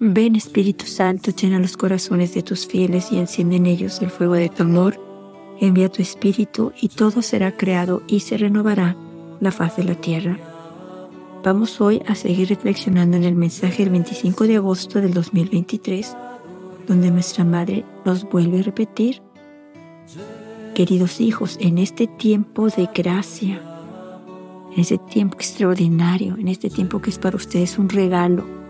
[0.00, 4.34] Ven Espíritu Santo, llena los corazones de tus fieles y enciende en ellos el fuego
[4.34, 5.00] de tu amor.
[5.60, 8.96] Envía tu Espíritu y todo será creado y se renovará
[9.40, 10.36] la faz de la tierra.
[11.44, 16.16] Vamos hoy a seguir reflexionando en el mensaje del 25 de agosto del 2023,
[16.88, 19.22] donde nuestra Madre nos vuelve a repetir,
[20.74, 23.62] queridos hijos, en este tiempo de gracia,
[24.72, 28.63] en este tiempo extraordinario, en este tiempo que es para ustedes un regalo,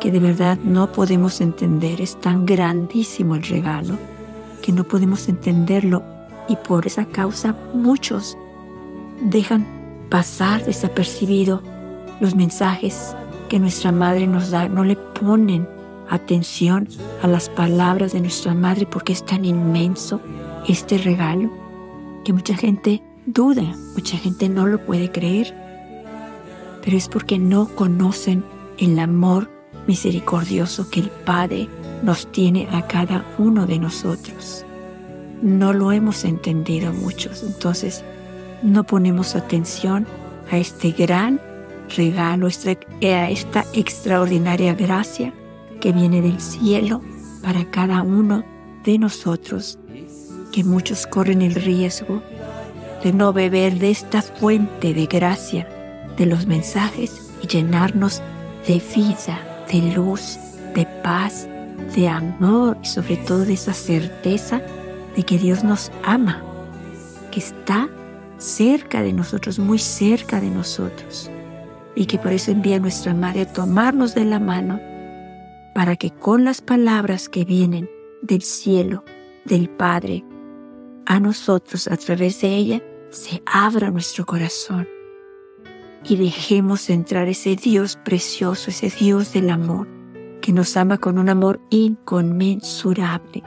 [0.00, 3.98] que de verdad no podemos entender, es tan grandísimo el regalo,
[4.62, 6.02] que no podemos entenderlo.
[6.48, 8.36] Y por esa causa muchos
[9.22, 9.66] dejan
[10.08, 11.62] pasar desapercibido
[12.20, 13.14] los mensajes
[13.48, 15.68] que nuestra madre nos da, no le ponen
[16.08, 16.88] atención
[17.22, 20.20] a las palabras de nuestra madre porque es tan inmenso
[20.66, 21.50] este regalo
[22.24, 25.54] que mucha gente duda, mucha gente no lo puede creer,
[26.82, 28.44] pero es porque no conocen
[28.78, 31.68] el amor misericordioso que el Padre
[32.02, 34.64] nos tiene a cada uno de nosotros.
[35.42, 38.04] No lo hemos entendido muchos, entonces
[38.62, 40.06] no ponemos atención
[40.50, 41.40] a este gran
[41.96, 45.32] regalo, a esta extraordinaria gracia
[45.80, 47.00] que viene del cielo
[47.42, 48.44] para cada uno
[48.84, 49.78] de nosotros,
[50.52, 52.22] que muchos corren el riesgo
[53.02, 55.66] de no beber de esta fuente de gracia,
[56.16, 58.22] de los mensajes y llenarnos
[58.66, 60.38] de vida, de luz,
[60.74, 61.48] de paz,
[61.94, 64.60] de amor y sobre todo de esa certeza
[65.16, 66.42] de que Dios nos ama,
[67.30, 67.88] que está
[68.38, 71.30] cerca de nosotros, muy cerca de nosotros,
[71.94, 74.80] y que por eso envía a nuestra Madre a tomarnos de la mano
[75.74, 77.88] para que con las palabras que vienen
[78.22, 79.04] del cielo,
[79.44, 80.24] del Padre,
[81.06, 84.86] a nosotros a través de ella, se abra nuestro corazón
[86.04, 89.86] y dejemos entrar ese Dios precioso, ese Dios del amor,
[90.40, 93.42] que nos ama con un amor inconmensurable.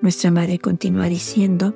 [0.00, 1.74] Nuestra madre continúa diciendo,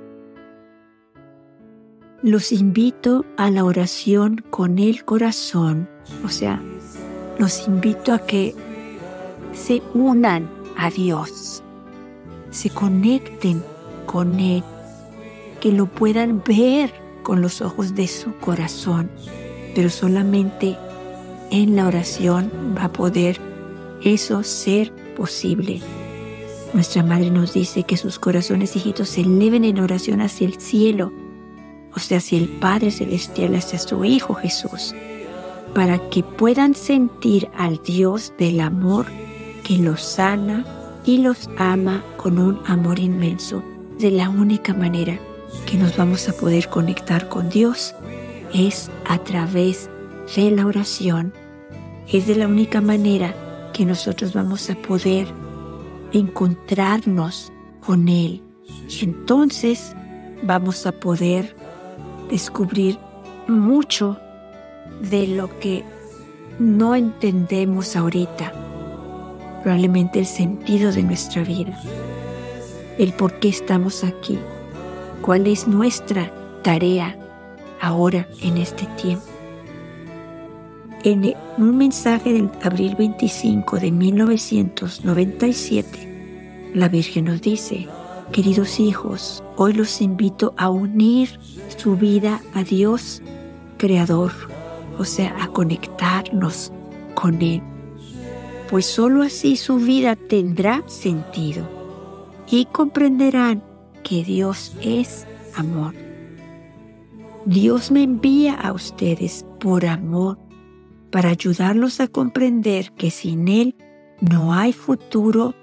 [2.23, 5.89] los invito a la oración con el corazón,
[6.25, 6.62] o sea,
[7.39, 8.55] los invito a que
[9.53, 11.62] se unan a Dios,
[12.50, 13.62] se conecten
[14.06, 14.62] con Él,
[15.61, 16.93] que lo puedan ver
[17.23, 19.11] con los ojos de su corazón,
[19.75, 20.77] pero solamente
[21.50, 23.38] en la oración va a poder
[24.03, 25.81] eso ser posible.
[26.72, 31.12] Nuestra Madre nos dice que sus corazones hijitos se eleven en oración hacia el cielo,
[31.94, 34.94] o sea, hacia el Padre Celestial, hacia su Hijo Jesús,
[35.75, 39.06] para que puedan sentir al Dios del amor
[39.62, 40.65] que los sana
[41.05, 43.62] y los ama con un amor inmenso.
[43.99, 45.19] De la única manera
[45.66, 47.94] que nos vamos a poder conectar con Dios
[48.55, 49.89] es a través
[50.37, 51.33] de la oración.
[52.09, 53.35] Es de la única manera
[53.73, 55.27] que nosotros vamos a poder
[56.13, 57.53] encontrarnos
[57.85, 58.43] con Él.
[58.89, 59.95] Y entonces
[60.43, 61.57] vamos a poder
[62.31, 62.99] descubrir
[63.49, 64.19] mucho
[65.01, 65.85] de lo que
[66.59, 68.53] no entendemos ahorita.
[69.62, 71.79] Probablemente el sentido de nuestra vida,
[72.99, 74.39] el por qué estamos aquí,
[75.23, 77.17] cuál es nuestra tarea
[77.82, 79.26] ahora en este tiempo.
[81.04, 87.88] En un mensaje del abril 25 de 1997, la Virgen nos dice,
[88.31, 91.41] queridos hijos, hoy los invito a unir
[91.76, 93.20] su vida a Dios,
[93.78, 94.31] Creador,
[94.97, 96.70] o sea, a conectarnos
[97.14, 97.62] con Él,
[98.70, 101.69] pues sólo así su vida tendrá sentido
[102.49, 103.64] y comprenderán
[104.04, 105.26] que Dios es
[105.56, 106.02] amor.
[107.47, 110.39] Dios me envía a ustedes por amor
[111.11, 113.77] para ayudarlos a comprender que sin Él
[114.21, 115.55] no hay futuro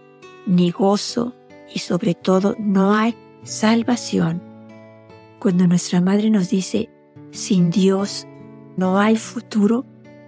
[0.46, 1.36] ni gozo
[1.74, 4.42] y sobre todo no hay salvación.
[5.40, 6.90] Cuando nuestra madre nos dice,
[7.32, 8.28] sin Dios
[8.76, 9.86] no hay futuro,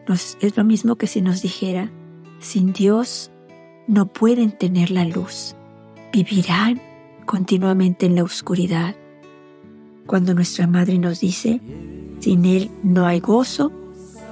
[0.07, 1.92] es lo mismo que si nos dijera,
[2.39, 3.31] sin Dios
[3.88, 5.56] no pueden tener la luz,
[6.13, 6.81] vivirán
[7.25, 8.95] continuamente en la oscuridad.
[10.06, 11.62] Cuando nuestra madre nos dice,
[12.19, 13.71] sin Él no hay gozo,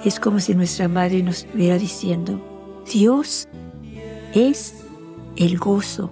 [0.04, 2.42] es como si nuestra madre nos estuviera diciendo,
[2.92, 3.48] Dios
[4.34, 4.76] es
[5.36, 6.12] el gozo.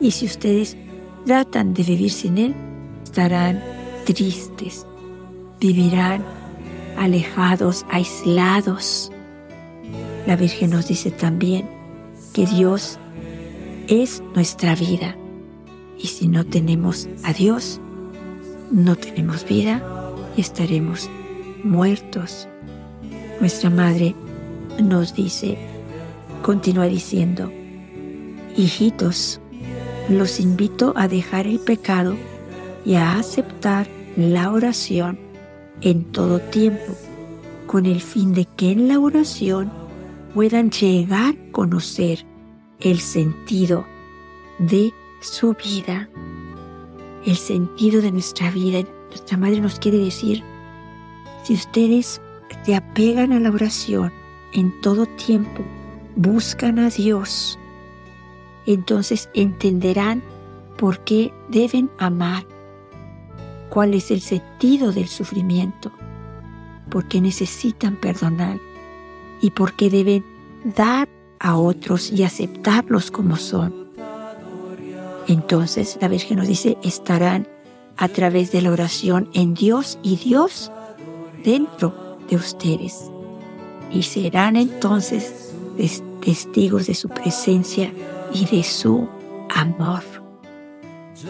[0.00, 0.76] Y si ustedes
[1.26, 2.54] tratan de vivir sin Él,
[3.04, 3.62] estarán
[4.04, 4.86] tristes,
[5.60, 6.24] vivirán
[6.96, 9.10] alejados, aislados.
[10.26, 11.68] La Virgen nos dice también
[12.32, 12.98] que Dios
[13.88, 15.16] es nuestra vida.
[15.98, 17.80] Y si no tenemos a Dios,
[18.70, 19.82] no tenemos vida
[20.36, 21.08] y estaremos
[21.64, 22.48] muertos.
[23.40, 24.14] Nuestra madre
[24.82, 25.58] nos dice,
[26.42, 27.50] continúa diciendo,
[28.56, 29.40] hijitos,
[30.08, 32.16] los invito a dejar el pecado
[32.84, 35.18] y a aceptar la oración
[35.80, 36.96] en todo tiempo,
[37.66, 39.70] con el fin de que en la oración
[40.34, 42.24] puedan llegar a conocer
[42.80, 43.86] el sentido
[44.58, 46.08] de su vida,
[47.28, 48.80] el sentido de nuestra vida.
[49.10, 50.42] Nuestra madre nos quiere decir,
[51.44, 52.20] si ustedes
[52.64, 54.12] se apegan a la oración
[54.52, 55.62] en todo tiempo,
[56.16, 57.58] buscan a Dios,
[58.66, 60.22] entonces entenderán
[60.78, 62.46] por qué deben amar,
[63.68, 65.92] cuál es el sentido del sufrimiento,
[66.90, 68.58] por qué necesitan perdonar
[69.42, 70.24] y por qué deben
[70.64, 71.08] dar
[71.40, 73.77] a otros y aceptarlos como son.
[75.28, 77.46] Entonces la Virgen nos dice, estarán
[77.96, 80.72] a través de la oración en Dios y Dios
[81.44, 83.10] dentro de ustedes.
[83.92, 85.52] Y serán entonces
[86.20, 87.92] testigos de su presencia
[88.32, 89.08] y de su
[89.54, 90.02] amor.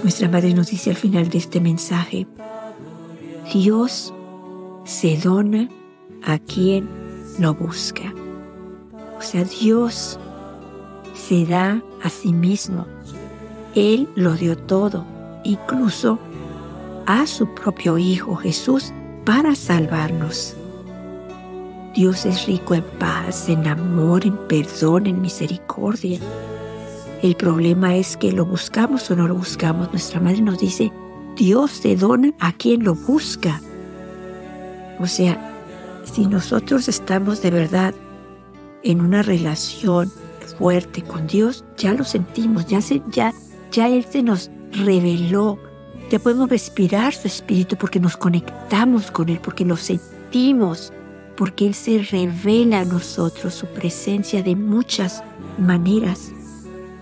[0.03, 2.27] Nuestra Madre nos dice al final de este mensaje,
[3.53, 4.13] Dios
[4.85, 5.69] se dona
[6.25, 6.89] a quien
[7.39, 8.13] lo busca.
[9.19, 10.19] O sea, Dios
[11.15, 12.87] se da a sí mismo.
[13.75, 15.05] Él lo dio todo,
[15.45, 16.19] incluso
[17.07, 18.93] a su propio Hijo Jesús,
[19.25, 20.57] para salvarnos.
[21.95, 26.21] Dios es rico en paz, en amor, en perdón, en misericordia.
[27.23, 29.91] El problema es que lo buscamos o no lo buscamos.
[29.91, 30.93] Nuestra madre nos dice,
[31.37, 33.61] Dios se dona a quien lo busca.
[35.01, 35.55] O sea,
[36.05, 37.95] si nosotros estamos de verdad
[38.83, 40.11] en una relación
[40.59, 43.33] fuerte con Dios, ya lo sentimos, ya, se, ya,
[43.71, 45.59] ya Él se nos reveló.
[46.11, 50.93] Ya podemos respirar su espíritu porque nos conectamos con Él, porque lo sentimos,
[51.37, 55.23] porque Él se revela a nosotros, su presencia de muchas
[55.59, 56.33] maneras.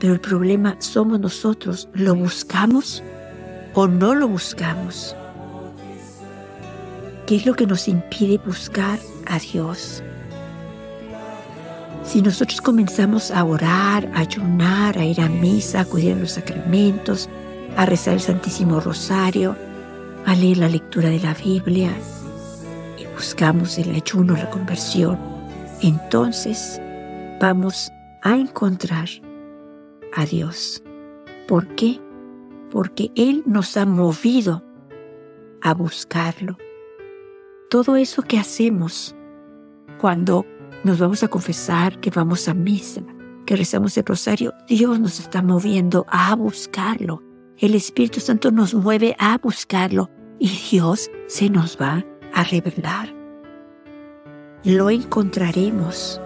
[0.01, 1.89] Pero el problema somos nosotros.
[1.95, 3.03] ¿Lo buscamos
[3.75, 5.15] o no lo buscamos?
[7.27, 10.03] ¿Qué es lo que nos impide buscar a Dios?
[12.06, 16.32] Si nosotros comenzamos a orar, a ayunar, a ir a misa, a acudir a los
[16.32, 17.29] sacramentos,
[17.76, 19.56] a rezar el Santísimo Rosario,
[20.25, 21.91] a leer la lectura de la Biblia
[22.97, 25.19] y buscamos el ayuno, la conversión,
[25.82, 26.81] entonces
[27.41, 27.91] vamos
[28.23, 29.09] a encontrar
[30.14, 30.82] a Dios.
[31.49, 32.00] ¿Por qué?
[32.70, 34.64] Porque Él nos ha movido
[35.61, 36.56] a buscarlo.
[37.69, 39.14] Todo eso que hacemos
[39.99, 40.47] cuando
[40.85, 43.03] nos vamos a confesar, que vamos a misa,
[43.45, 47.23] que rezamos el rosario, Dios nos está moviendo a buscarlo.
[47.59, 52.05] El Espíritu Santo nos mueve a buscarlo y Dios se nos va
[52.35, 53.15] a revelar.
[54.65, 56.21] Lo encontraremos.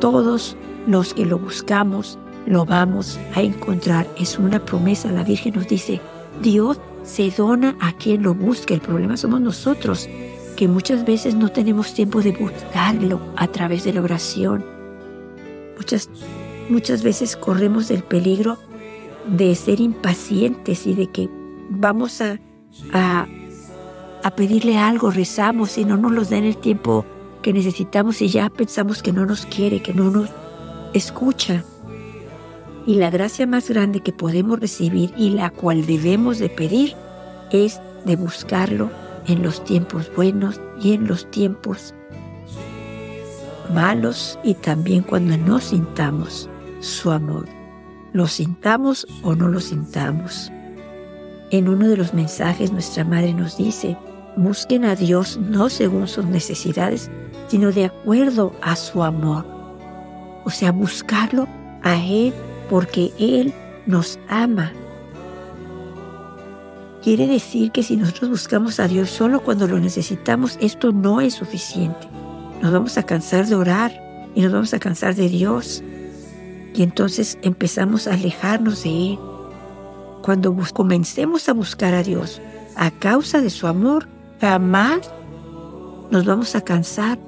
[0.00, 0.56] Todos
[0.86, 4.08] los que lo buscamos, lo vamos a encontrar.
[4.18, 5.12] Es una promesa.
[5.12, 6.00] La Virgen nos dice,
[6.40, 8.74] Dios se dona a quien lo busque.
[8.74, 10.08] El problema somos nosotros,
[10.58, 14.66] que muchas veces no tenemos tiempo de buscarlo a través de la oración.
[15.76, 16.10] Muchas,
[16.68, 18.58] muchas veces corremos el peligro
[19.28, 21.28] de ser impacientes y de que
[21.70, 22.40] vamos a,
[22.92, 23.28] a,
[24.24, 27.06] a pedirle algo, rezamos y no nos los den el tiempo
[27.40, 30.28] que necesitamos y ya pensamos que no nos quiere, que no nos
[30.92, 31.62] escucha.
[32.84, 36.96] Y la gracia más grande que podemos recibir y la cual debemos de pedir
[37.52, 38.90] es de buscarlo
[39.28, 41.94] en los tiempos buenos y en los tiempos
[43.72, 46.48] malos y también cuando no sintamos
[46.80, 47.46] su amor.
[48.12, 50.50] Lo sintamos o no lo sintamos.
[51.50, 53.96] En uno de los mensajes nuestra madre nos dice,
[54.36, 57.10] busquen a Dios no según sus necesidades,
[57.48, 59.58] sino de acuerdo a su amor
[60.48, 61.46] o sea, buscarlo
[61.82, 62.32] a Él
[62.70, 63.52] porque Él
[63.84, 64.72] nos ama.
[67.08, 71.32] Quiere decir que si nosotros buscamos a Dios solo cuando lo necesitamos, esto no es
[71.32, 72.06] suficiente.
[72.60, 75.82] Nos vamos a cansar de orar y nos vamos a cansar de Dios.
[76.74, 79.18] Y entonces empezamos a alejarnos de Él.
[80.20, 82.42] Cuando comencemos a buscar a Dios
[82.76, 84.06] a causa de su amor,
[84.38, 85.10] jamás
[86.10, 87.18] nos vamos a cansar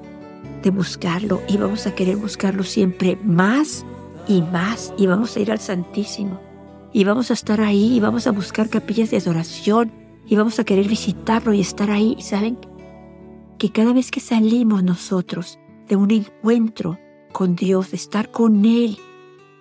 [0.62, 3.87] de buscarlo y vamos a querer buscarlo siempre más
[4.28, 6.50] y más y vamos a ir al Santísimo
[6.92, 9.92] y vamos a estar ahí y vamos a buscar capillas de adoración
[10.26, 12.16] y vamos a querer visitarlo y estar ahí.
[12.20, 12.59] Saben
[13.59, 16.99] que cada vez que salimos nosotros de un encuentro
[17.32, 18.99] con Dios, de estar con Él,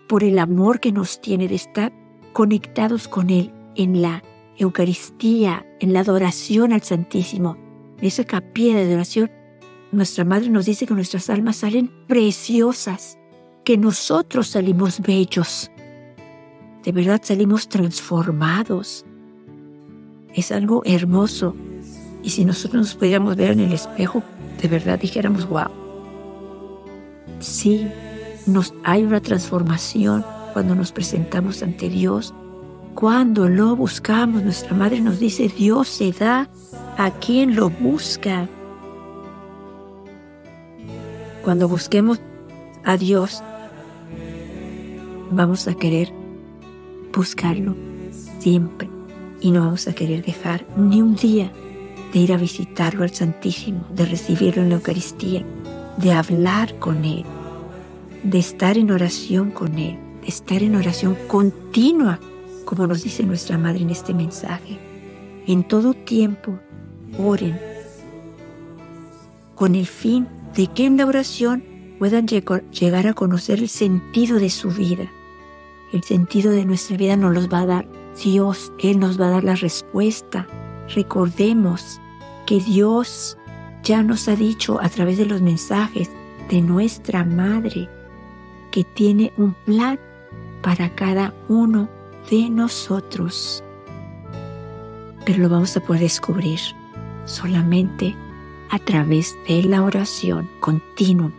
[0.07, 1.93] por el amor que nos tiene, de estar
[2.33, 4.23] conectados con Él en la
[4.57, 7.57] Eucaristía, en la adoración al Santísimo,
[7.97, 9.31] en esa capilla de adoración,
[9.91, 13.17] nuestra madre nos dice que nuestras almas salen preciosas,
[13.63, 15.71] que nosotros salimos bellos.
[16.83, 19.05] De verdad salimos transformados.
[20.33, 21.55] Es algo hermoso.
[22.23, 24.23] Y si nosotros nos pudiéramos ver en el espejo,
[24.61, 25.69] de verdad dijéramos, wow.
[27.39, 27.87] Sí,
[28.45, 32.33] nos, hay una transformación cuando nos presentamos ante Dios.
[32.95, 36.49] Cuando lo buscamos, nuestra madre nos dice, Dios se da
[36.97, 38.47] a quien lo busca.
[41.43, 42.19] Cuando busquemos
[42.83, 43.41] a Dios,
[45.31, 46.18] vamos a querer
[47.13, 47.75] buscarlo
[48.39, 48.89] siempre
[49.41, 51.51] y no vamos a querer dejar ni un día
[52.13, 55.45] de ir a visitarlo al Santísimo, de recibirlo en la Eucaristía,
[55.97, 57.23] de hablar con Él,
[58.23, 62.19] de estar en oración con Él, de estar en oración continua,
[62.65, 64.79] como nos dice nuestra Madre en este mensaje.
[65.47, 66.59] En todo tiempo,
[67.17, 67.59] oren
[69.55, 71.63] con el fin de que en la oración
[71.99, 75.11] puedan llegar a conocer el sentido de su vida.
[75.93, 77.87] El sentido de nuestra vida nos los va a dar
[78.23, 80.47] Dios, Él nos va a dar la respuesta
[80.95, 82.01] Recordemos
[82.45, 83.37] que Dios
[83.83, 86.09] ya nos ha dicho a través de los mensajes
[86.49, 87.87] de nuestra Madre
[88.71, 89.99] que tiene un plan
[90.61, 91.87] para cada uno
[92.29, 93.63] de nosotros.
[95.25, 96.59] Pero lo vamos a poder descubrir
[97.25, 98.15] solamente
[98.71, 101.31] a través de la oración continua,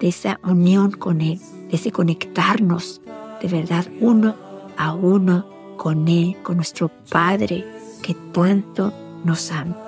[0.00, 1.38] de esa unión con Él,
[1.70, 3.00] de ese conectarnos
[3.40, 4.34] de verdad uno
[4.76, 7.64] a uno con Él, con nuestro Padre
[8.02, 8.92] que tanto
[9.24, 9.85] nos ama.